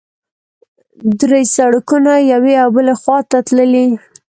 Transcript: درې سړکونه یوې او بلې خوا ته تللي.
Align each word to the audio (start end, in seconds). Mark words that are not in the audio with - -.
درې 1.21 1.41
سړکونه 1.55 2.13
یوې 2.33 2.53
او 2.63 2.69
بلې 2.75 2.95
خوا 3.01 3.17
ته 3.29 3.37
تللي. 3.47 3.87